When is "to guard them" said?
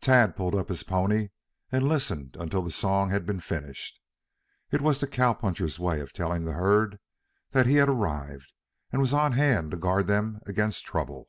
9.70-10.40